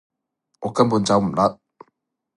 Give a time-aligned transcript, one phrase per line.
[0.61, 1.59] 我根本走唔甩